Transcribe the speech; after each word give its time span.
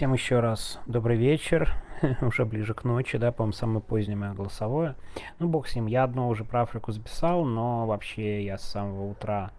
Всем 0.00 0.14
еще 0.14 0.40
раз 0.40 0.80
добрый 0.86 1.18
вечер, 1.18 1.74
уже 2.22 2.46
ближе 2.46 2.72
к 2.72 2.84
ночи, 2.84 3.18
да, 3.18 3.32
по-моему, 3.32 3.52
самое 3.52 3.80
позднее 3.82 4.16
мое 4.16 4.32
голосовое. 4.32 4.94
Ну, 5.38 5.46
бог 5.46 5.68
с 5.68 5.74
ним, 5.74 5.84
я 5.88 6.04
одно 6.04 6.30
уже 6.30 6.42
про 6.42 6.62
Африку 6.62 6.90
записал, 6.90 7.44
но 7.44 7.84
вообще 7.84 8.42
я 8.42 8.56
с 8.56 8.62
самого 8.62 9.10
утра 9.10 9.50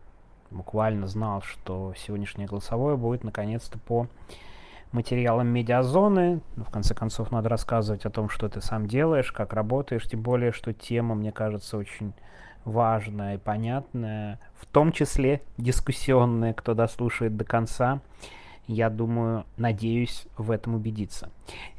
буквально 0.50 1.06
знал, 1.06 1.44
что 1.44 1.94
сегодняшнее 1.96 2.48
голосовое 2.48 2.98
будет 2.98 3.24
наконец-то 3.24 3.78
по 3.78 4.08
материалам 4.92 5.48
медиазоны. 5.48 6.42
Ну, 6.56 6.64
в 6.64 6.72
конце 6.72 6.96
концов, 6.96 7.30
надо 7.30 7.48
рассказывать 7.48 8.08
о 8.08 8.10
том, 8.10 8.28
что 8.28 8.50
ты 8.50 8.62
сам 8.62 8.88
делаешь, 8.88 9.32
как 9.32 9.54
работаешь, 9.54 10.08
тем 10.08 10.24
более, 10.24 10.54
что 10.54 10.74
тема, 10.74 11.14
мне 11.14 11.32
кажется, 11.32 11.78
очень 11.78 12.14
важная 12.66 13.36
и 13.36 13.38
понятная, 13.38 14.40
в 14.56 14.66
том 14.66 14.92
числе 14.92 15.44
дискуссионная, 15.58 16.56
кто 16.56 16.74
дослушает 16.74 17.38
до 17.38 17.46
конца 17.46 18.02
я 18.72 18.90
думаю, 18.90 19.46
надеюсь 19.58 20.28
в 20.38 20.50
этом 20.52 20.76
убедиться. 20.76 21.30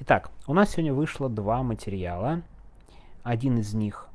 Итак, 0.01 0.31
у 0.47 0.55
нас 0.55 0.71
сегодня 0.71 0.93
вышло 0.93 1.29
два 1.29 1.63
материала. 1.63 2.43
Один 3.23 3.59
из 3.59 3.73
них 3.73 4.09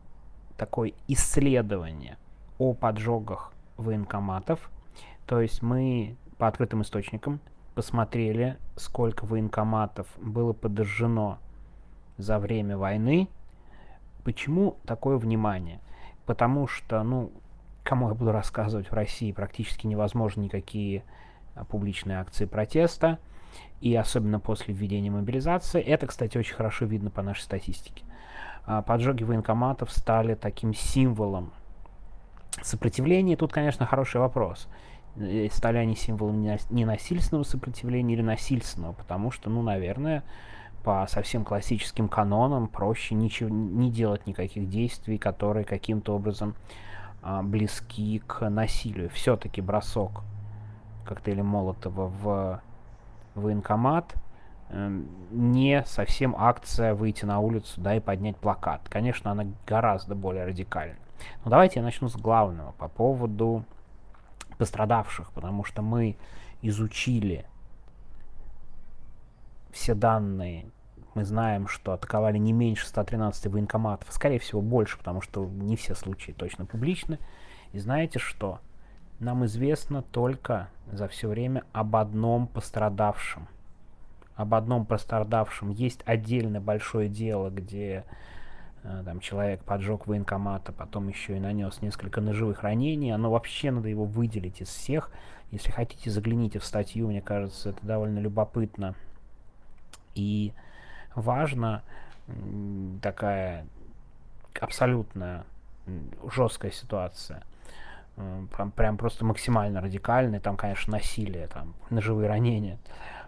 такое 0.58 0.94
исследование 1.08 2.18
о 2.59 2.73
поджогах 2.73 3.52
военкоматов. 3.77 4.70
То 5.26 5.41
есть 5.41 5.62
мы 5.62 6.16
по 6.38 6.48
открытым 6.48 6.84
источникам 6.84 7.40
посмотрели, 7.73 8.58
сколько 8.76 9.26
военкоматов 9.26 10.07
было 10.18 10.54
подожжено 10.54 11.40
за 12.18 12.40
время 12.40 12.77
войны. 12.77 13.27
Почему 14.23 14.77
такое 14.85 15.18
внимание? 15.18 15.80
Потому 16.26 16.68
что, 16.68 17.02
ну, 17.04 17.32
кому 17.84 18.09
я 18.09 18.13
буду 18.13 18.32
рассказывать 18.32 18.91
в 18.91 18.94
России, 18.94 19.32
практически 19.32 19.88
невозможно 19.88 20.41
никакие 20.41 21.04
публичные 21.66 22.20
акции 22.20 22.46
протеста, 22.46 23.20
и 23.82 23.96
особенно 23.96 24.40
после 24.40 24.74
введения 24.74 25.12
мобилизации. 25.12 25.82
Это, 25.82 26.08
кстати, 26.08 26.38
очень 26.38 26.55
хорошо 26.55 26.86
видно 26.86 27.10
по 27.10 27.22
нашей 27.22 27.41
статистике. 27.41 28.04
А, 28.66 28.82
поджоги 28.82 29.24
военкоматов 29.24 29.91
стали 29.91 30.36
таким 30.36 30.74
символом 30.74 31.54
сопротивления. 32.62 33.38
Тут, 33.38 33.54
конечно, 33.54 33.86
хороший 33.86 34.20
вопрос. 34.20 34.68
Э, 35.16 35.48
стали 35.52 35.77
они 35.77 35.96
символом 35.96 36.41
ненасильственного 36.41 37.44
сопротивления 37.44 38.16
или 38.16 38.21
насильственного, 38.21 38.94
потому 38.94 39.32
что, 39.32 39.49
ну, 39.49 39.62
наверное, 39.62 40.24
по 40.84 41.05
совсем 41.10 41.44
классическим 41.44 42.08
канонам 42.08 42.68
проще 42.68 43.16
ничего 43.16 43.49
не 43.49 43.92
делать 43.92 44.26
никаких 44.26 44.70
действий, 44.70 45.18
которые 45.18 45.66
каким-то 45.66 46.16
образом 46.16 46.55
а, 47.21 47.44
близки 47.44 48.21
к 48.26 48.49
насилию. 48.49 49.10
Все-таки 49.10 49.62
бросок 49.62 50.24
коктейля 51.08 51.44
Молотова 51.44 52.08
в 52.08 52.62
военкомат, 53.36 54.13
эм, 54.70 55.08
не 55.32 55.84
совсем 55.86 56.36
акция 56.38 56.94
выйти 56.94 57.26
на 57.26 57.40
улицу, 57.40 57.80
да, 57.82 57.96
и 57.96 57.99
поднять 57.99 58.38
плакат. 58.38 58.82
Конечно, 58.90 59.32
она 59.32 59.46
гораздо 59.66 60.16
более 60.16 60.46
радикальна. 60.46 60.98
Но 61.44 61.52
давайте 61.52 61.80
я 61.80 61.84
начну 61.84 62.10
с 62.10 62.16
главного, 62.16 62.74
по 62.74 62.88
поводу 62.88 63.64
пострадавших, 64.58 65.31
потому 65.31 65.64
что 65.64 65.81
мы 65.81 66.18
изучили 66.62 67.46
все 69.72 69.94
данные, 69.94 70.66
мы 71.14 71.24
знаем, 71.24 71.68
что 71.68 71.94
атаковали 71.94 72.38
не 72.38 72.53
меньше 72.53 72.88
113 72.88 73.47
военкоматов, 73.47 74.12
скорее 74.12 74.40
всего 74.40 74.62
больше, 74.62 74.97
потому 74.97 75.22
что 75.22 75.46
не 75.46 75.75
все 75.75 75.96
случаи 75.96 76.31
точно 76.31 76.66
публичны. 76.66 77.19
И 77.74 77.80
знаете 77.80 78.19
что? 78.19 78.59
Нам 79.19 79.46
известно 79.46 80.01
только 80.01 80.69
за 80.91 81.07
все 81.07 81.28
время 81.28 81.63
об 81.73 81.96
одном 81.96 82.47
пострадавшем. 82.47 83.47
Об 84.35 84.53
одном 84.53 84.85
пострадавшем. 84.85 85.72
Есть 85.72 86.01
отдельно 86.06 86.62
большое 86.62 87.09
дело, 87.09 87.50
где 87.50 88.03
э, 88.84 89.01
там 89.03 89.19
человек 89.19 89.63
поджег 89.63 90.06
военкомат, 90.06 90.69
а 90.69 90.72
потом 90.72 91.08
еще 91.08 91.38
и 91.38 91.40
нанес 91.40 91.81
несколько 91.81 92.22
ножевых 92.22 92.62
ранений. 92.62 93.12
Оно 93.12 93.31
вообще 93.31 93.72
надо 93.72 93.90
его 93.90 94.06
выделить 94.06 94.62
из 94.62 94.69
всех. 94.69 95.12
Если 95.50 95.72
хотите, 95.72 96.12
загляните 96.12 96.59
в 96.59 96.66
статью, 96.66 97.08
мне 97.08 97.22
кажется, 97.22 97.69
это 97.69 97.86
довольно 97.86 98.19
любопытно. 98.19 98.94
И 100.13 100.53
важно 101.16 101.81
такая 103.02 103.66
абсолютно 104.59 105.46
жесткая 106.36 106.72
ситуация– 106.72 107.44
прям, 108.56 108.72
прям 108.72 108.98
просто 108.98 109.26
максимально 109.26 109.82
радикальный, 109.82 110.40
там, 110.40 110.58
конечно, 110.58 110.94
насилие, 110.94 111.48
там, 111.48 111.74
ножевые 111.90 112.28
ранения. 112.28 112.80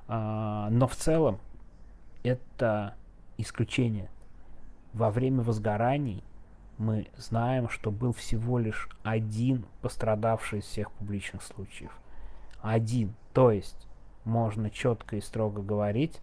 А, 0.07 0.69
но 0.69 0.87
в 0.87 0.95
целом 0.95 1.39
это 2.23 2.95
исключение. 3.37 4.09
Во 4.93 5.11
время 5.11 5.43
возгораний 5.43 6.23
мы 6.77 7.07
знаем, 7.17 7.69
что 7.69 7.91
был 7.91 8.13
всего 8.13 8.57
лишь 8.57 8.89
один 9.03 9.65
пострадавший 9.81 10.59
из 10.59 10.65
всех 10.65 10.91
публичных 10.91 11.43
случаев. 11.43 11.91
Один. 12.61 13.13
То 13.33 13.51
есть 13.51 13.87
можно 14.25 14.69
четко 14.69 15.17
и 15.17 15.21
строго 15.21 15.61
говорить, 15.61 16.21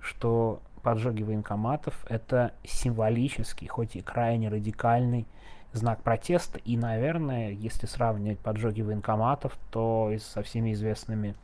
что 0.00 0.60
поджоги 0.82 1.22
военкоматов 1.22 2.04
это 2.08 2.54
символический, 2.64 3.68
хоть 3.68 3.94
и 3.94 4.00
крайне 4.00 4.48
радикальный 4.48 5.26
знак 5.72 6.02
протеста. 6.02 6.58
И, 6.64 6.76
наверное, 6.76 7.50
если 7.50 7.86
сравнивать 7.86 8.38
поджоги 8.38 8.82
военкоматов, 8.82 9.56
то 9.70 10.12
со 10.18 10.42
всеми 10.42 10.72
известными 10.72 11.34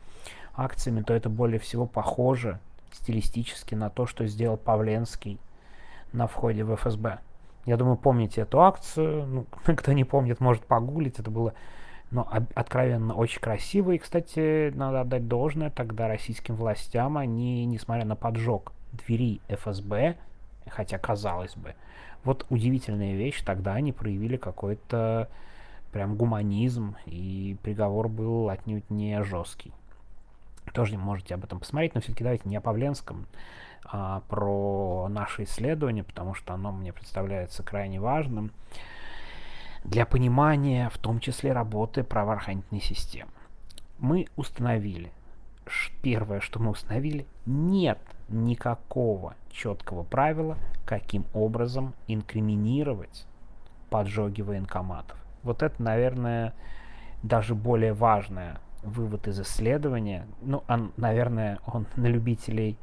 акциями, 0.55 1.03
то 1.03 1.15
это 1.15 1.28
более 1.28 1.59
всего 1.59 1.87
похоже 1.87 2.59
стилистически 2.93 3.75
на 3.75 3.91
то, 3.91 4.06
что 4.06 4.27
сделал 4.27 4.56
Павленский 4.56 5.39
на 6.12 6.27
входе 6.27 6.65
в 6.65 6.75
ФСБ. 6.75 7.19
Я 7.66 7.77
думаю, 7.77 7.97
помните 7.97 8.43
эту 8.43 8.62
акцию. 8.62 9.27
Ну, 9.27 9.47
кто 9.75 9.93
не 9.93 10.05
помнит, 10.05 10.41
может 10.41 10.65
погуглить. 10.65 11.19
Это 11.19 11.31
было 11.31 11.55
ну, 12.10 12.27
откровенно 12.55 13.15
очень 13.15 13.41
красиво. 13.41 13.93
И, 13.93 13.99
кстати, 13.99 14.72
надо 14.75 15.03
отдать 15.03 15.28
должное 15.28 15.71
тогда 15.71 16.09
российским 16.09 16.55
властям. 16.55 17.19
Они, 17.19 17.65
несмотря 17.66 18.05
на 18.05 18.16
поджог 18.16 18.72
двери 18.93 19.41
ФСБ, 19.49 20.16
хотя 20.69 20.99
казалось 20.99 21.56
бы, 21.56 21.75
вот 22.25 22.47
удивительная 22.51 23.15
вещь, 23.15 23.43
тогда 23.45 23.75
они 23.75 23.93
проявили 23.93 24.37
какой-то 24.37 25.29
прям 25.93 26.17
гуманизм, 26.17 26.97
и 27.06 27.56
приговор 27.62 28.09
был 28.09 28.49
отнюдь 28.51 28.91
не 28.91 29.23
жесткий. 29.23 29.73
Тоже 30.75 30.99
можете 30.99 31.34
об 31.34 31.45
этом 31.45 31.61
посмотреть, 31.61 31.95
но 31.95 32.01
все-таки 32.01 32.25
давайте 32.25 32.49
не 32.49 32.57
о 32.57 32.61
Павленском, 32.61 33.27
а 33.84 34.23
про 34.28 35.09
наше 35.09 35.45
исследование, 35.45 36.05
потому 36.05 36.34
что 36.34 36.53
оно 36.53 36.73
мне 36.73 36.93
представляется 36.93 37.62
крайне 37.62 38.01
важным 38.01 38.53
для 39.84 40.05
понимания, 40.05 40.91
в 40.91 40.99
том 40.99 41.21
числе 41.21 41.53
работы 41.53 42.05
правоохранительной 42.05 42.83
системы. 42.83 43.31
Мы 43.99 44.27
установили, 44.37 45.11
первое, 46.03 46.41
что 46.41 46.61
мы 46.61 46.71
установили, 46.71 47.27
нет 47.47 47.99
никакого 48.28 49.34
четкого 49.50 50.03
правила, 50.03 50.56
каким 50.84 51.25
образом 51.34 51.94
инкриминировать 52.06 53.27
поджоги 53.91 54.43
военкоматов. 54.43 55.19
Вот 55.43 55.62
это, 55.62 55.83
наверное, 55.83 56.53
даже 57.22 57.55
более 57.55 57.93
важное 57.93 58.61
вывод 58.83 59.27
из 59.28 59.41
исследования. 59.41 60.27
Ну, 60.43 60.62
он, 60.69 60.93
наверное, 60.97 61.59
он 61.66 61.87
на 61.97 62.06
любителей 62.06 62.77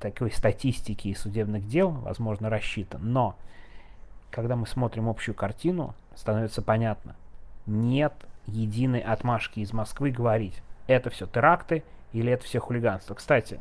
такой 0.00 0.30
статистики 0.30 1.08
и 1.08 1.14
судебных 1.14 1.66
дел, 1.66 1.90
возможно, 1.90 2.50
рассчитан. 2.50 3.12
Но, 3.12 3.36
когда 4.30 4.56
мы 4.56 4.66
смотрим 4.66 5.08
общую 5.08 5.34
картину, 5.34 5.94
становится 6.14 6.62
понятно, 6.62 7.16
нет 7.66 8.12
единой 8.46 9.00
отмашки 9.00 9.60
из 9.60 9.72
Москвы 9.72 10.10
говорить, 10.10 10.62
это 10.86 11.10
все 11.10 11.26
теракты 11.26 11.82
или 12.12 12.32
это 12.32 12.44
все 12.44 12.60
хулиганство. 12.60 13.14
Кстати, 13.14 13.60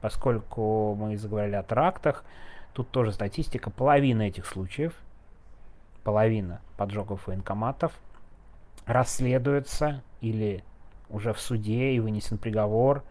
поскольку 0.00 0.94
мы 0.94 1.16
заговорили 1.16 1.56
о 1.56 1.62
терактах, 1.62 2.24
тут 2.72 2.90
тоже 2.90 3.12
статистика, 3.12 3.70
половина 3.70 4.22
этих 4.22 4.46
случаев, 4.46 4.94
половина 6.04 6.60
поджогов 6.76 7.26
военкоматов 7.26 7.92
расследуется 8.86 10.02
или 10.20 10.64
уже 11.08 11.32
в 11.32 11.40
суде 11.40 11.92
и 11.92 12.00
вынесен 12.00 12.38
приговор 12.38 13.04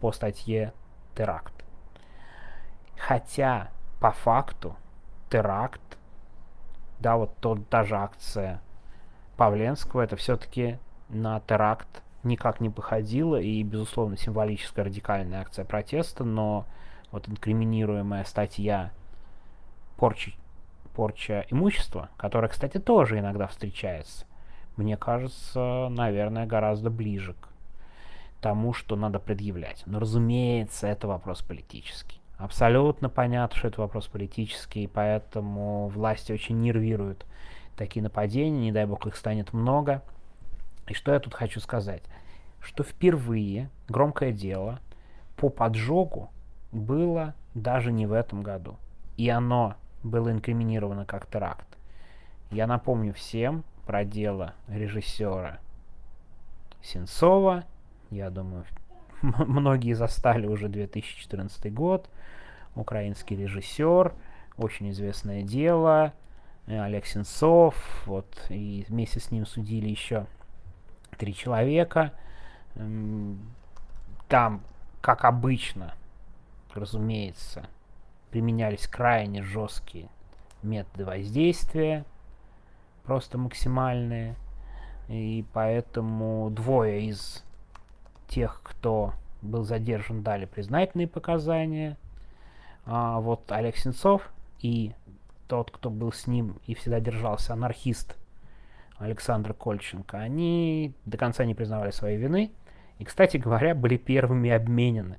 по 0.00 0.12
статье 0.12 0.72
теракт. 1.16 1.52
Хотя 2.96 3.70
по 4.00 4.10
факту 4.10 4.76
теракт, 5.30 5.80
да, 7.00 7.16
вот 7.16 7.36
тот, 7.38 7.68
та 7.68 7.84
же 7.84 7.96
акция 7.96 8.60
Павленского, 9.36 10.02
это 10.02 10.16
все-таки 10.16 10.78
на 11.08 11.40
теракт 11.40 12.03
никак 12.24 12.60
не 12.60 12.70
походила, 12.70 13.40
и, 13.40 13.62
безусловно, 13.62 14.16
символическая 14.16 14.84
радикальная 14.84 15.40
акция 15.40 15.64
протеста, 15.64 16.24
но 16.24 16.66
вот 17.10 17.28
инкриминируемая 17.28 18.24
статья 18.24 18.90
порчи, 19.96 20.34
порча 20.94 21.46
имущества, 21.50 22.10
которая, 22.16 22.50
кстати, 22.50 22.78
тоже 22.78 23.18
иногда 23.18 23.46
встречается, 23.46 24.26
мне 24.76 24.96
кажется, 24.96 25.88
наверное, 25.90 26.46
гораздо 26.46 26.90
ближе 26.90 27.34
к 27.34 27.48
тому, 28.40 28.72
что 28.72 28.96
надо 28.96 29.18
предъявлять. 29.18 29.82
Но, 29.86 30.00
разумеется, 30.00 30.86
это 30.86 31.08
вопрос 31.08 31.42
политический. 31.42 32.20
Абсолютно 32.36 33.08
понятно, 33.08 33.56
что 33.56 33.68
это 33.68 33.80
вопрос 33.80 34.08
политический, 34.08 34.86
поэтому 34.86 35.88
власти 35.88 36.32
очень 36.32 36.60
нервируют 36.60 37.24
такие 37.76 38.02
нападения, 38.02 38.60
не 38.60 38.72
дай 38.72 38.86
бог 38.86 39.06
их 39.06 39.16
станет 39.16 39.52
много. 39.52 40.02
И 40.88 40.94
что 40.94 41.12
я 41.12 41.20
тут 41.20 41.34
хочу 41.34 41.60
сказать? 41.60 42.02
Что 42.60 42.82
впервые 42.82 43.70
громкое 43.88 44.32
дело 44.32 44.80
по 45.36 45.48
поджогу 45.48 46.30
было 46.72 47.34
даже 47.54 47.92
не 47.92 48.06
в 48.06 48.12
этом 48.12 48.42
году. 48.42 48.76
И 49.16 49.28
оно 49.28 49.76
было 50.02 50.30
инкриминировано 50.30 51.06
как 51.06 51.26
теракт. 51.26 51.66
Я 52.50 52.66
напомню 52.66 53.14
всем 53.14 53.64
про 53.86 54.04
дело 54.04 54.54
режиссера 54.68 55.58
Сенцова. 56.82 57.64
Я 58.10 58.30
думаю, 58.30 58.64
многие 59.22 59.94
застали 59.94 60.46
уже 60.46 60.68
2014 60.68 61.72
год. 61.72 62.08
Украинский 62.74 63.36
режиссер, 63.36 64.12
очень 64.56 64.90
известное 64.90 65.42
дело. 65.42 66.12
Олег 66.66 67.04
Сенцов, 67.04 67.74
вот, 68.06 68.26
и 68.48 68.86
вместе 68.88 69.20
с 69.20 69.30
ним 69.30 69.44
судили 69.44 69.88
еще 69.88 70.26
три 71.14 71.34
человека. 71.34 72.12
Там, 74.28 74.62
как 75.00 75.24
обычно, 75.24 75.94
разумеется, 76.72 77.68
применялись 78.30 78.88
крайне 78.88 79.42
жесткие 79.42 80.08
методы 80.62 81.04
воздействия, 81.04 82.04
просто 83.04 83.38
максимальные. 83.38 84.34
И 85.08 85.44
поэтому 85.52 86.50
двое 86.50 87.06
из 87.06 87.44
тех, 88.26 88.60
кто 88.62 89.12
был 89.42 89.62
задержан, 89.62 90.22
дали 90.22 90.46
признательные 90.46 91.06
показания. 91.06 91.98
А 92.86 93.20
вот 93.20 93.52
Олег 93.52 93.76
Сенцов 93.76 94.30
и 94.60 94.94
тот, 95.46 95.70
кто 95.70 95.90
был 95.90 96.12
с 96.12 96.26
ним 96.26 96.58
и 96.66 96.74
всегда 96.74 97.00
держался, 97.00 97.52
анархист 97.52 98.16
Александр 98.98 99.54
Кольченко, 99.54 100.18
они 100.18 100.94
до 101.04 101.18
конца 101.18 101.44
не 101.44 101.54
признавали 101.54 101.90
своей 101.90 102.16
вины. 102.16 102.52
И, 102.98 103.04
кстати 103.04 103.36
говоря, 103.36 103.74
были 103.74 103.96
первыми 103.96 104.50
обменены. 104.50 105.18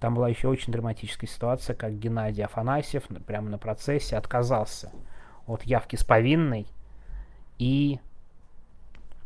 Там 0.00 0.14
была 0.14 0.28
еще 0.28 0.48
очень 0.48 0.72
драматическая 0.72 1.30
ситуация, 1.30 1.76
как 1.76 1.98
Геннадий 1.98 2.44
Афанасьев 2.44 3.04
прямо 3.26 3.48
на 3.48 3.58
процессе 3.58 4.16
отказался 4.16 4.90
от 5.46 5.62
явки 5.62 5.94
с 5.96 6.04
повинной 6.04 6.66
и 7.58 8.00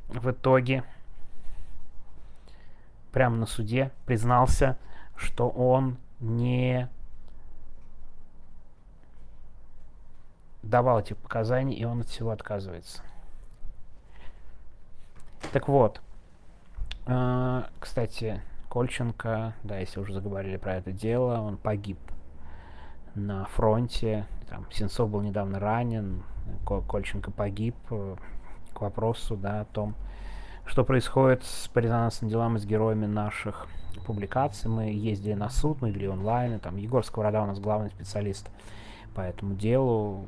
в 0.09 0.31
итоге 0.31 0.85
прямо 3.13 3.37
на 3.37 3.47
суде 3.47 3.91
признался, 4.05 4.77
что 5.17 5.49
он 5.49 5.97
не 6.21 6.91
давал 10.63 11.01
этих 11.01 11.17
показаний, 11.17 11.75
и 11.75 11.85
он 11.85 12.01
от 12.01 12.09
всего 12.09 12.31
отказывается. 12.31 13.03
Так 15.53 15.69
вот, 15.69 16.01
э, 17.07 17.63
кстати, 17.81 18.43
Кольченко, 18.69 19.55
да, 19.63 19.79
если 19.79 20.01
уже 20.01 20.13
заговорили 20.13 20.57
про 20.57 20.77
это 20.77 20.93
дело, 20.93 21.41
он 21.41 21.57
погиб 21.57 21.99
на 23.15 23.47
фронте. 23.47 24.27
Там, 24.49 24.67
Сенцов 24.71 25.11
был 25.11 25.23
недавно 25.23 25.59
ранен, 25.59 26.23
Кольченко 26.65 27.31
погиб. 27.31 27.75
К 27.89 28.81
вопросу, 28.83 29.39
да, 29.39 29.63
о 29.63 29.65
том, 29.65 29.95
что 30.67 30.85
происходит 30.85 31.45
с 31.45 31.69
по 31.69 31.79
резонансным 31.79 32.29
делам 32.29 32.57
и 32.57 32.59
с 32.59 32.67
героями 32.67 33.07
наших 33.07 33.69
публикаций. 34.05 34.71
Мы 34.71 34.91
ездили 34.91 35.33
на 35.33 35.49
суд, 35.49 35.81
мы 35.81 35.91
вели 35.91 36.07
онлайн, 36.07 36.57
и 36.57 36.59
там 36.59 36.77
Егор 36.77 37.03
Сковорода 37.03 37.43
у 37.43 37.47
нас 37.47 37.59
главный 37.59 37.89
специалист 37.89 38.51
по 39.15 39.23
этому 39.23 39.55
делу. 39.55 40.27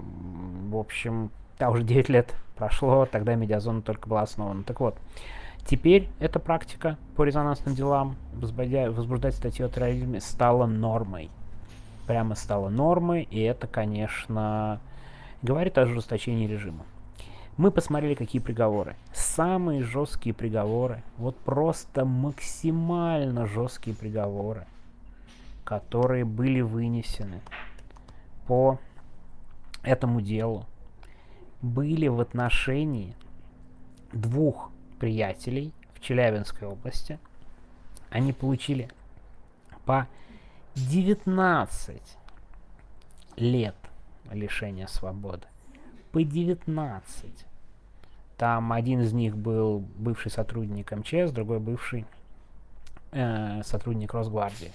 В 0.70 0.76
общем, 0.76 1.30
да, 1.58 1.70
уже 1.70 1.82
9 1.82 2.08
лет 2.08 2.34
прошло, 2.56 3.06
тогда 3.06 3.34
медиазона 3.34 3.82
только 3.82 4.08
была 4.08 4.22
основана. 4.22 4.62
Так 4.62 4.80
вот, 4.80 4.96
теперь 5.66 6.08
эта 6.18 6.38
практика 6.38 6.96
по 7.16 7.24
резонансным 7.24 7.74
делам, 7.74 8.16
возбуждать 8.32 9.34
статью 9.34 9.66
о 9.66 9.68
терроризме, 9.68 10.20
стала 10.20 10.66
нормой. 10.66 11.30
Прямо 12.06 12.34
стала 12.34 12.68
нормой, 12.68 13.28
и 13.30 13.40
это, 13.40 13.66
конечно, 13.66 14.80
говорит 15.42 15.76
о 15.78 15.82
ужесточении 15.82 16.46
режима. 16.46 16.84
Мы 17.56 17.70
посмотрели, 17.72 18.14
какие 18.14 18.40
приговоры. 18.40 18.94
Самые 19.12 19.82
жесткие 19.82 20.34
приговоры, 20.34 21.02
вот 21.16 21.36
просто 21.36 22.04
максимально 22.04 23.46
жесткие 23.46 23.96
приговоры, 23.96 24.64
которые 25.64 26.24
были 26.24 26.60
вынесены 26.60 27.40
по 28.46 28.78
этому 29.82 30.20
делу 30.20 30.66
были 31.62 32.08
в 32.08 32.20
отношении 32.20 33.14
двух 34.12 34.70
приятелей 34.98 35.72
в 35.94 36.00
Челябинской 36.00 36.68
области. 36.68 37.18
Они 38.10 38.32
получили 38.32 38.88
по 39.84 40.06
19 40.74 42.00
лет 43.36 43.74
лишения 44.30 44.86
свободы. 44.86 45.46
По 46.12 46.22
19. 46.22 47.46
Там 48.36 48.72
один 48.72 49.00
из 49.02 49.12
них 49.12 49.36
был 49.36 49.80
бывший 49.96 50.30
сотрудник 50.30 50.92
МЧС, 50.92 51.32
другой 51.32 51.58
бывший 51.58 52.06
э, 53.10 53.62
сотрудник 53.64 54.14
Росгвардии. 54.14 54.72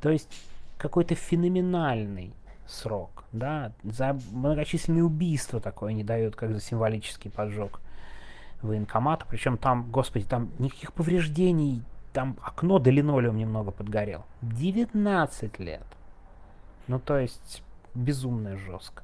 То 0.00 0.10
есть 0.10 0.28
какой-то 0.78 1.14
феноменальный 1.14 2.32
срок, 2.66 3.24
да, 3.32 3.72
за 3.82 4.18
многочисленные 4.32 5.04
убийства 5.04 5.60
такое 5.60 5.92
не 5.92 6.04
дают, 6.04 6.36
как 6.36 6.52
за 6.52 6.60
символический 6.60 7.30
поджог 7.30 7.80
военкомата, 8.62 9.26
причем 9.28 9.58
там, 9.58 9.90
господи, 9.90 10.24
там 10.24 10.50
никаких 10.58 10.92
повреждений, 10.92 11.82
там 12.12 12.36
окно 12.42 12.78
до 12.78 12.90
линолеум 12.90 13.36
немного 13.36 13.70
подгорел. 13.70 14.24
19 14.42 15.58
лет. 15.58 15.84
Ну, 16.88 16.98
то 16.98 17.18
есть, 17.18 17.62
безумно 17.94 18.56
жестко. 18.56 19.02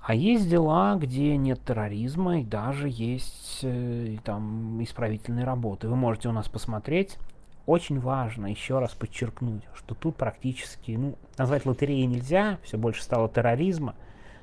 А 0.00 0.14
есть 0.14 0.48
дела, 0.48 0.94
где 0.94 1.36
нет 1.36 1.64
терроризма 1.64 2.38
и 2.38 2.44
даже 2.44 2.88
есть 2.88 3.58
э, 3.62 4.18
там 4.22 4.80
исправительные 4.82 5.44
работы. 5.44 5.88
Вы 5.88 5.96
можете 5.96 6.28
у 6.28 6.32
нас 6.32 6.48
посмотреть 6.48 7.18
очень 7.66 8.00
важно 8.00 8.46
еще 8.46 8.78
раз 8.78 8.94
подчеркнуть, 8.94 9.64
что 9.74 9.94
тут 9.94 10.16
практически, 10.16 10.92
ну, 10.92 11.18
назвать 11.36 11.66
лотереей 11.66 12.06
нельзя, 12.06 12.58
все 12.62 12.78
больше 12.78 13.02
стало 13.02 13.28
терроризма, 13.28 13.94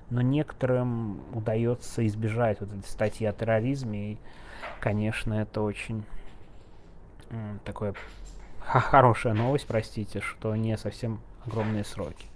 но 0.09 0.21
некоторым 0.21 1.21
удается 1.33 2.05
избежать 2.05 2.59
вот 2.59 2.69
этой 2.69 2.87
статьи 2.87 3.25
о 3.25 3.33
терроризме, 3.33 4.13
и, 4.13 4.17
конечно, 4.79 5.33
это 5.33 5.61
очень 5.61 6.03
м, 7.29 7.59
такое 7.63 7.95
хорошая 8.59 9.33
новость, 9.33 9.67
простите, 9.67 10.21
что 10.21 10.55
не 10.55 10.77
совсем 10.77 11.21
огромные 11.45 11.83
сроки. 11.83 12.27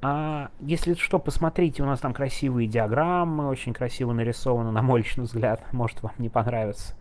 А 0.00 0.50
если 0.60 0.94
что, 0.94 1.18
посмотрите, 1.18 1.82
у 1.82 1.86
нас 1.86 2.00
там 2.00 2.14
красивые 2.14 2.68
диаграммы, 2.68 3.48
очень 3.48 3.72
красиво 3.72 4.12
нарисованы, 4.12 4.70
на 4.70 4.80
мой 4.80 5.00
личный 5.00 5.24
взгляд, 5.24 5.72
может 5.72 6.02
вам 6.02 6.12
не 6.18 6.28
понравится. 6.28 6.94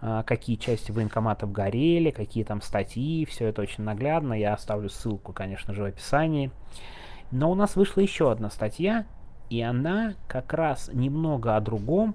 А, 0.00 0.22
какие 0.22 0.56
части 0.56 0.92
военкоматов 0.92 1.52
горели, 1.52 2.10
какие 2.10 2.44
там 2.44 2.60
статьи, 2.60 3.24
все 3.24 3.46
это 3.46 3.62
очень 3.62 3.84
наглядно. 3.84 4.34
Я 4.34 4.54
оставлю 4.54 4.88
ссылку, 4.88 5.32
конечно 5.32 5.74
же, 5.74 5.82
в 5.82 5.86
описании. 5.86 6.50
Но 7.30 7.50
у 7.50 7.54
нас 7.54 7.76
вышла 7.76 8.00
еще 8.00 8.30
одна 8.30 8.50
статья, 8.50 9.06
и 9.50 9.60
она 9.60 10.14
как 10.28 10.52
раз 10.52 10.90
немного 10.92 11.56
о 11.56 11.60
другом, 11.60 12.14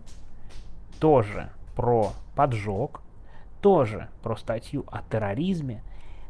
тоже 1.00 1.50
про 1.76 2.14
поджог, 2.36 3.02
тоже 3.62 4.10
про 4.22 4.36
статью 4.36 4.86
о 4.92 5.02
терроризме, 5.04 5.84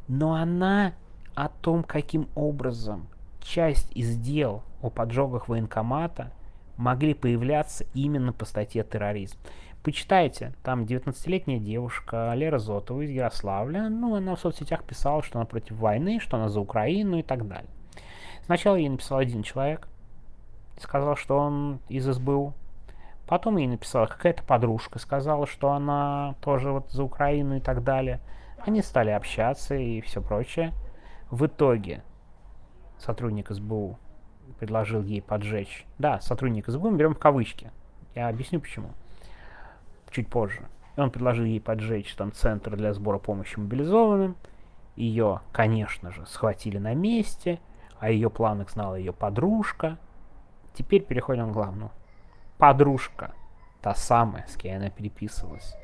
но 0.08 0.34
она 0.34 0.94
о 1.36 1.50
том, 1.50 1.84
каким 1.84 2.28
образом 2.36 3.08
часть 3.42 3.92
из 3.96 4.18
дел 4.18 4.64
о 4.82 4.90
поджогах 4.90 5.48
военкомата 5.48 6.32
могли 6.78 7.14
появляться 7.14 7.86
именно 7.94 8.34
по 8.34 8.46
статье 8.46 8.84
терроризм. 8.84 9.38
Почитайте, 9.84 10.54
там 10.62 10.84
19-летняя 10.84 11.58
девушка 11.58 12.32
Лера 12.36 12.60
Зотова 12.60 13.02
из 13.02 13.10
Ярославля, 13.10 13.90
ну, 13.90 14.14
она 14.14 14.36
в 14.36 14.40
соцсетях 14.40 14.84
писала, 14.84 15.24
что 15.24 15.40
она 15.40 15.48
против 15.48 15.76
войны, 15.78 16.20
что 16.20 16.38
она 16.38 16.50
за 16.50 16.60
Украину 16.60 17.18
и 17.18 17.24
так 17.24 17.48
далее. 17.48 17.72
Сначала 18.46 18.76
ей 18.76 18.90
написал 18.90 19.18
один 19.18 19.42
человек, 19.42 19.88
сказал, 20.78 21.16
что 21.16 21.36
он 21.40 21.80
из 21.90 22.06
СБУ. 22.06 22.54
Потом 23.26 23.58
ей 23.58 23.66
написала 23.66 24.06
какая-то 24.06 24.44
подружка, 24.44 25.00
сказала, 25.00 25.48
что 25.48 25.72
она 25.72 26.36
тоже 26.42 26.70
вот 26.72 26.92
за 26.92 27.04
Украину 27.04 27.58
и 27.58 27.60
так 27.60 27.84
далее. 27.84 28.20
Они 28.60 28.84
стали 28.84 29.10
общаться 29.10 29.74
и 29.74 30.00
все 30.02 30.22
прочее. 30.22 30.74
В 31.32 31.48
итоге 31.48 32.04
сотрудник 33.00 33.50
СБУ 33.50 33.98
предложил 34.60 35.02
ей 35.02 35.24
поджечь. 35.24 35.88
Да, 35.98 36.20
сотрудник 36.20 36.68
СБУ 36.68 36.92
мы 36.92 36.98
берем 36.98 37.16
в 37.16 37.20
кавычки. 37.20 37.72
Я 38.14 38.28
объясню 38.28 38.60
почему 38.60 38.92
чуть 40.12 40.30
позже. 40.30 40.68
И 40.96 41.00
он 41.00 41.12
предложил 41.12 41.46
ей 41.46 41.62
поджечь 41.62 42.14
там 42.16 42.32
центр 42.32 42.76
для 42.76 42.94
сбора 42.94 43.18
помощи 43.18 43.58
мобилизованным. 43.58 44.36
Ее, 44.96 45.42
конечно 45.52 46.12
же, 46.12 46.26
схватили 46.26 46.78
на 46.78 46.94
месте, 46.94 47.60
о 48.00 48.10
ее 48.10 48.30
планах 48.30 48.70
знала 48.72 48.96
ее 48.96 49.14
подружка. 49.14 49.98
Теперь 50.74 51.04
переходим 51.04 51.50
к 51.50 51.54
главному. 51.54 51.92
Подружка, 52.58 53.34
та 53.82 53.96
самая, 53.96 54.46
с 54.48 54.56
кем 54.56 54.78
она 54.78 54.90
переписывалась, 54.90 55.76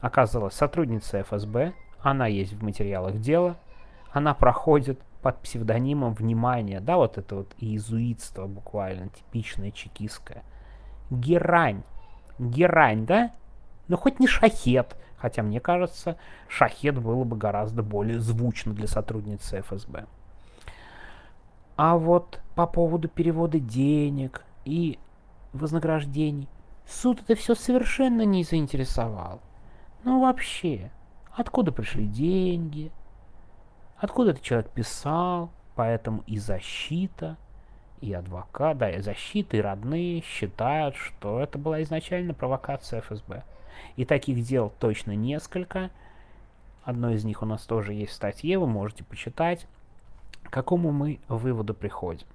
оказалась 0.00 0.54
сотрудницей 0.54 1.22
ФСБ, 1.22 1.72
она 2.00 2.26
есть 2.26 2.52
в 2.54 2.62
материалах 2.62 3.20
дела, 3.20 3.56
она 4.12 4.34
проходит 4.34 5.00
под 5.22 5.40
псевдонимом 5.42 6.14
«Внимание», 6.14 6.80
да, 6.80 6.96
вот 6.96 7.18
это 7.18 7.36
вот 7.36 7.54
иезуитство 7.58 8.46
буквально, 8.46 9.08
типичное 9.08 9.70
чекистское. 9.70 10.42
Герань. 11.10 11.82
Герань, 12.38 13.04
да? 13.06 13.32
Ну, 13.90 13.96
хоть 13.96 14.20
не 14.20 14.28
шахет, 14.28 14.96
хотя 15.16 15.42
мне 15.42 15.58
кажется, 15.58 16.16
шахет 16.46 16.96
было 16.96 17.24
бы 17.24 17.36
гораздо 17.36 17.82
более 17.82 18.20
звучно 18.20 18.72
для 18.72 18.86
сотрудницы 18.86 19.62
ФСБ. 19.62 20.06
А 21.74 21.96
вот 21.96 22.40
по 22.54 22.68
поводу 22.68 23.08
перевода 23.08 23.58
денег 23.58 24.44
и 24.64 25.00
вознаграждений, 25.52 26.48
суд 26.86 27.20
это 27.22 27.34
все 27.34 27.56
совершенно 27.56 28.22
не 28.22 28.44
заинтересовал. 28.44 29.40
Ну 30.04 30.20
вообще, 30.20 30.92
откуда 31.32 31.72
пришли 31.72 32.06
деньги, 32.06 32.92
откуда 33.96 34.30
этот 34.30 34.44
человек 34.44 34.70
писал, 34.70 35.50
поэтому 35.74 36.22
и 36.28 36.38
защита, 36.38 37.36
и 38.00 38.12
адвокат, 38.12 38.78
да, 38.78 38.88
и 38.88 39.00
защита, 39.00 39.56
и 39.56 39.60
родные 39.60 40.22
считают, 40.22 40.94
что 40.94 41.40
это 41.40 41.58
была 41.58 41.82
изначально 41.82 42.34
провокация 42.34 43.00
ФСБ. 43.00 43.42
И 43.96 44.04
таких 44.04 44.42
дел 44.42 44.72
точно 44.78 45.12
несколько. 45.14 45.90
Одно 46.82 47.10
из 47.10 47.24
них 47.24 47.42
у 47.42 47.46
нас 47.46 47.64
тоже 47.66 47.92
есть 47.92 48.12
в 48.12 48.14
статье, 48.14 48.58
вы 48.58 48.66
можете 48.66 49.04
почитать. 49.04 49.66
К 50.42 50.50
какому 50.50 50.90
мы 50.92 51.20
выводу 51.28 51.74
приходим? 51.74 52.26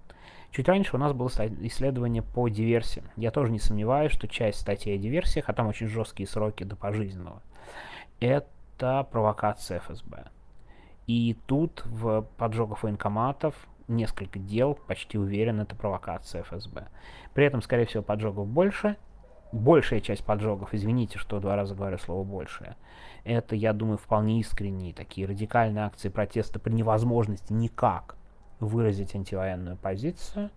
Чуть 0.51 0.69
раньше 0.69 0.95
у 0.95 0.99
нас 0.99 1.11
было 1.11 1.27
исследование 1.27 2.21
по 2.21 2.47
диверсиям. 2.47 3.05
Я 3.17 3.31
тоже 3.31 3.51
не 3.51 3.59
сомневаюсь, 3.59 4.13
что 4.13 4.27
часть 4.27 4.61
статей 4.61 4.95
о 4.95 4.97
диверсиях, 4.97 5.49
а 5.49 5.53
там 5.53 5.67
очень 5.67 5.87
жесткие 5.87 6.27
сроки 6.27 6.63
до 6.63 6.77
пожизненного, 6.77 7.41
это 8.21 9.05
провокация 9.11 9.79
ФСБ. 9.79 10.27
И 11.07 11.35
тут 11.45 11.83
в 11.85 12.21
поджогах 12.37 12.83
военкоматов 12.83 13.53
несколько 13.87 14.39
дел, 14.39 14.79
почти 14.87 15.17
уверен, 15.17 15.59
это 15.59 15.75
провокация 15.75 16.43
ФСБ. 16.43 16.87
При 17.33 17.45
этом, 17.45 17.61
скорее 17.61 17.85
всего, 17.85 18.01
поджогов 18.01 18.47
больше. 18.47 18.97
Большая 19.55 20.01
часть 20.01 20.25
поджогов, 20.25 20.74
извините, 20.74 21.17
что 21.17 21.39
два 21.39 21.55
раза 21.55 21.75
говорю 21.75 21.97
слово 21.97 22.25
«большая», 22.25 22.75
это, 23.24 23.55
я 23.55 23.71
думаю, 23.71 23.97
вполне 23.97 24.41
искренние 24.41 24.93
такие 24.93 25.25
радикальные 25.25 25.85
акции 25.85 26.09
протеста 26.09 26.59
при 26.59 26.74
невозможности 26.74 27.53
никак 27.53 28.17
выразить 28.59 29.15
антивоенную 29.15 29.77
позицию. 29.77 30.50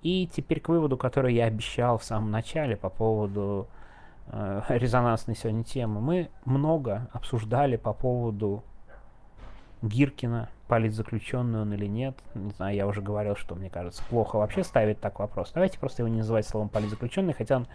И 0.00 0.26
теперь 0.34 0.60
к 0.60 0.70
выводу, 0.70 0.96
который 0.96 1.34
я 1.34 1.44
обещал 1.44 1.98
в 1.98 2.04
самом 2.04 2.30
начале 2.30 2.74
по 2.74 2.88
поводу 2.88 3.68
э, 4.28 4.62
резонансной 4.70 5.36
сегодня 5.36 5.62
темы. 5.62 6.00
Мы 6.00 6.30
много 6.46 7.10
обсуждали 7.12 7.76
по 7.76 7.92
поводу 7.92 8.64
Гиркина, 9.82 10.48
политзаключенный 10.68 11.60
он 11.60 11.74
или 11.74 11.86
нет. 11.86 12.16
Не 12.34 12.52
знаю, 12.52 12.74
я 12.74 12.86
уже 12.86 13.02
говорил, 13.02 13.36
что 13.36 13.54
мне 13.54 13.68
кажется, 13.68 14.02
плохо 14.08 14.36
вообще 14.36 14.64
ставить 14.64 15.00
так 15.00 15.18
вопрос. 15.18 15.52
Давайте 15.52 15.78
просто 15.78 16.00
его 16.00 16.08
не 16.08 16.20
называть 16.20 16.48
словом 16.48 16.70
политзаключенный, 16.70 17.34
хотя 17.34 17.58
он 17.58 17.66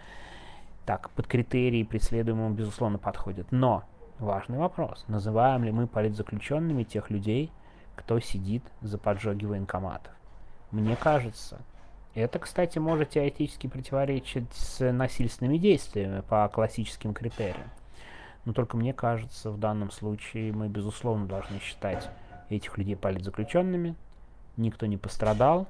так 0.88 1.10
под 1.10 1.26
критерии 1.26 1.82
преследуемого 1.82 2.48
безусловно 2.48 2.96
подходит. 2.96 3.52
Но 3.52 3.84
важный 4.18 4.56
вопрос. 4.56 5.04
Называем 5.06 5.62
ли 5.62 5.70
мы 5.70 5.86
политзаключенными 5.86 6.82
тех 6.82 7.10
людей, 7.10 7.52
кто 7.94 8.18
сидит 8.20 8.62
за 8.80 8.96
поджоги 8.96 9.44
военкоматов? 9.44 10.14
Мне 10.70 10.96
кажется, 10.96 11.60
это, 12.14 12.38
кстати, 12.38 12.78
может 12.78 13.10
теоретически 13.10 13.66
противоречить 13.66 14.50
с 14.54 14.90
насильственными 14.90 15.58
действиями 15.58 16.22
по 16.22 16.48
классическим 16.48 17.12
критериям. 17.12 17.68
Но 18.46 18.54
только 18.54 18.78
мне 18.78 18.94
кажется, 18.94 19.50
в 19.50 19.58
данном 19.58 19.90
случае 19.90 20.54
мы, 20.54 20.68
безусловно, 20.68 21.26
должны 21.26 21.58
считать 21.58 22.08
этих 22.48 22.78
людей 22.78 22.96
политзаключенными. 22.96 23.94
Никто 24.56 24.86
не 24.86 24.96
пострадал. 24.96 25.66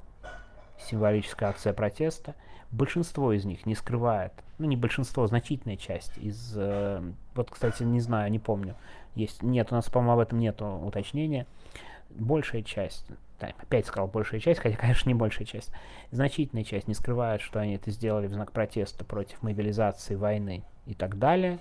Символическая 0.78 1.50
акция 1.50 1.72
протеста. 1.72 2.34
Большинство 2.70 3.32
из 3.32 3.44
них 3.44 3.66
не 3.66 3.74
скрывает, 3.74 4.32
ну 4.58 4.66
не 4.66 4.76
большинство, 4.76 5.26
значительная 5.26 5.76
часть 5.76 6.18
из, 6.18 6.52
э, 6.54 7.02
вот, 7.34 7.50
кстати, 7.50 7.82
не 7.82 8.00
знаю, 8.00 8.30
не 8.30 8.38
помню, 8.38 8.74
есть, 9.14 9.42
нет, 9.42 9.72
у 9.72 9.74
нас, 9.74 9.88
по-моему, 9.88 10.12
об 10.12 10.18
этом 10.20 10.38
нет 10.38 10.60
уточнения. 10.60 11.46
Большая 12.10 12.62
часть, 12.62 13.06
да, 13.40 13.48
опять 13.58 13.86
сказал 13.86 14.08
большая 14.08 14.40
часть, 14.40 14.60
хотя, 14.60 14.76
конечно, 14.80 15.08
не 15.08 15.14
большая 15.14 15.46
часть, 15.46 15.72
значительная 16.10 16.64
часть 16.64 16.88
не 16.88 16.94
скрывает, 16.94 17.40
что 17.40 17.60
они 17.60 17.74
это 17.74 17.90
сделали 17.90 18.26
в 18.26 18.32
знак 18.32 18.52
протеста 18.52 19.04
против 19.04 19.42
мобилизации, 19.42 20.14
войны 20.14 20.62
и 20.86 20.94
так 20.94 21.18
далее. 21.18 21.58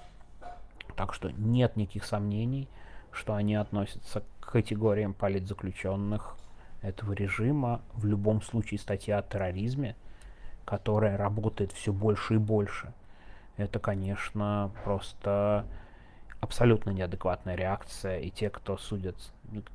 Так 0.96 1.14
что 1.14 1.32
нет 1.32 1.76
никаких 1.76 2.06
сомнений, 2.06 2.68
что 3.12 3.36
они 3.36 3.56
относятся 3.56 4.24
к 4.40 4.52
категориям 4.52 5.14
политзаключенных 5.14 6.38
этого 6.88 7.14
режима. 7.14 7.82
В 7.94 8.06
любом 8.06 8.42
случае 8.42 8.80
статья 8.80 9.20
о 9.20 9.24
терроризме, 9.24 9.96
которая 10.66 11.18
работает 11.18 11.72
все 11.72 11.94
больше 11.94 12.36
и 12.36 12.38
больше, 12.38 12.94
это, 13.58 13.80
конечно, 13.80 14.72
просто 14.84 15.66
абсолютно 16.40 16.92
неадекватная 16.92 17.56
реакция. 17.56 18.20
И 18.20 18.30
те, 18.30 18.50
кто 18.50 18.78
судят, 18.78 19.16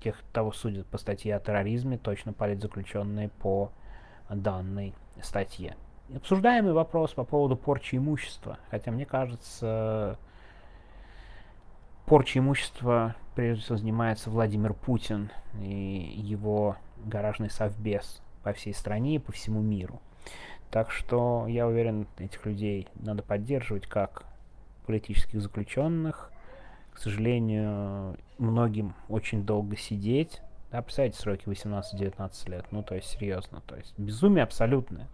тех, 0.00 0.22
кого 0.32 0.52
судят 0.52 0.86
по 0.86 0.98
статье 0.98 1.36
о 1.36 1.40
терроризме, 1.40 1.98
точно 1.98 2.32
политзаключенные 2.32 3.28
по 3.28 3.72
данной 4.28 4.94
статье. 5.20 5.76
Обсуждаемый 6.14 6.72
вопрос 6.72 7.12
по 7.12 7.24
поводу 7.24 7.56
порчи 7.56 7.96
имущества. 7.96 8.58
Хотя 8.70 8.90
мне 8.90 9.06
кажется, 9.06 10.18
порчей 12.06 12.40
имущества 12.40 13.14
прежде 13.34 13.62
всего 13.62 13.78
занимается 13.78 14.30
Владимир 14.30 14.74
Путин 14.74 15.30
и 15.60 16.12
его 16.22 16.76
гаражный 17.04 17.50
совбез 17.50 18.22
по 18.42 18.52
всей 18.52 18.74
стране 18.74 19.16
и 19.16 19.18
по 19.18 19.32
всему 19.32 19.60
миру. 19.60 20.00
Так 20.70 20.90
что 20.90 21.46
я 21.48 21.66
уверен, 21.66 22.06
этих 22.18 22.46
людей 22.46 22.88
надо 22.94 23.22
поддерживать 23.22 23.86
как 23.86 24.24
политических 24.86 25.40
заключенных. 25.40 26.32
К 26.92 26.98
сожалению, 26.98 28.16
многим 28.38 28.94
очень 29.08 29.44
долго 29.44 29.76
сидеть. 29.76 30.40
Да, 30.70 30.80
представляете, 30.80 31.18
сроки 31.18 31.44
18-19 31.46 32.50
лет. 32.50 32.66
Ну, 32.70 32.82
то 32.82 32.94
есть, 32.94 33.08
серьезно. 33.08 33.60
То 33.66 33.76
есть, 33.76 33.92
безумие 33.98 34.44
абсолютное. 34.44 35.08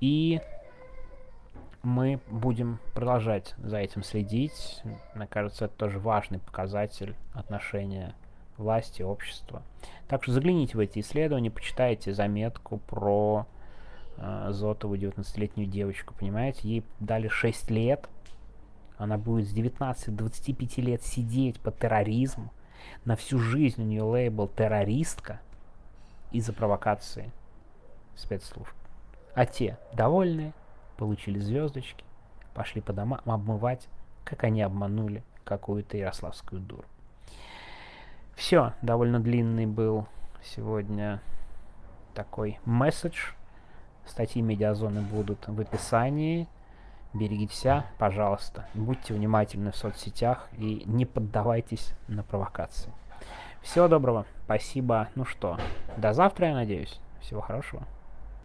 И 0.00 0.40
мы 1.84 2.18
будем 2.28 2.80
продолжать 2.94 3.54
за 3.58 3.78
этим 3.78 4.02
следить. 4.02 4.82
Мне 5.14 5.26
кажется, 5.26 5.66
это 5.66 5.74
тоже 5.74 5.98
важный 6.00 6.40
показатель 6.40 7.14
отношения 7.32 8.14
власти, 8.56 9.02
общества. 9.02 9.62
Так 10.08 10.22
что 10.22 10.32
загляните 10.32 10.76
в 10.76 10.80
эти 10.80 11.00
исследования, 11.00 11.50
почитайте 11.50 12.12
заметку 12.12 12.78
про 12.78 13.46
э, 14.16 14.48
Зотову, 14.50 14.96
19-летнюю 14.96 15.68
девочку, 15.68 16.14
понимаете? 16.18 16.68
Ей 16.68 16.84
дали 17.00 17.28
6 17.28 17.70
лет, 17.70 18.08
она 18.96 19.18
будет 19.18 19.48
с 19.48 19.54
19-25 19.54 20.80
лет 20.80 21.02
сидеть 21.02 21.60
по 21.60 21.70
терроризму. 21.70 22.52
На 23.04 23.16
всю 23.16 23.38
жизнь 23.38 23.82
у 23.82 23.84
нее 23.84 24.02
лейбл 24.02 24.48
террористка 24.48 25.40
из-за 26.30 26.52
провокации 26.52 27.32
спецслужб. 28.14 28.74
А 29.34 29.46
те 29.46 29.78
довольные, 29.92 30.52
получили 30.96 31.38
звездочки, 31.38 32.04
пошли 32.54 32.80
по 32.80 32.92
домам 32.92 33.20
обмывать, 33.24 33.88
как 34.24 34.44
они 34.44 34.62
обманули 34.62 35.24
какую-то 35.44 35.96
ярославскую 35.96 36.60
дуру. 36.60 36.84
Все, 38.36 38.72
довольно 38.82 39.20
длинный 39.20 39.66
был 39.66 40.06
сегодня 40.42 41.20
такой 42.14 42.58
месседж. 42.64 43.32
Статьи 44.06 44.42
медиазоны 44.42 45.00
будут 45.00 45.46
в 45.46 45.60
описании. 45.60 46.48
Берегите 47.14 47.54
себя, 47.54 47.86
пожалуйста. 47.98 48.66
Будьте 48.74 49.14
внимательны 49.14 49.70
в 49.70 49.76
соцсетях 49.76 50.48
и 50.58 50.82
не 50.84 51.06
поддавайтесь 51.06 51.92
на 52.08 52.24
провокации. 52.24 52.92
Всего 53.62 53.88
доброго, 53.88 54.26
спасибо. 54.44 55.08
Ну 55.14 55.24
что, 55.24 55.58
до 55.96 56.12
завтра, 56.12 56.48
я 56.48 56.54
надеюсь. 56.54 57.00
Всего 57.20 57.40
хорошего. 57.40 57.84